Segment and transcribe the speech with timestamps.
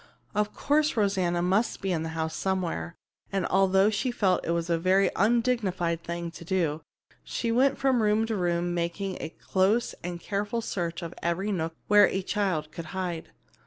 [0.33, 2.95] Of course Rosanna must be in the house somewhere,
[3.31, 6.81] and although she felt it was a very undignified thing to do,
[7.23, 11.75] she went from room to room making a close and careful search of every nook
[11.87, 13.29] where a child could hide.